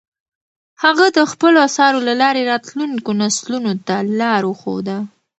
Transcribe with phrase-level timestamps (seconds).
[0.83, 4.97] هغه د خپلو اثارو له لارې راتلونکو نسلونو ته لار وښوده.